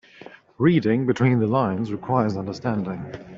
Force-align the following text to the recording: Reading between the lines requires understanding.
Reading 0.57 1.05
between 1.05 1.37
the 1.37 1.45
lines 1.45 1.91
requires 1.91 2.35
understanding. 2.35 3.05